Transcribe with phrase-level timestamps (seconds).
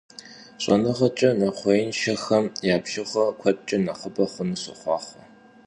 [0.61, 5.23] Ş'enığeç'e nexhuêinşşexem ya bjjığer kuedç'e nexhıbe xhunu soxhuaxhue!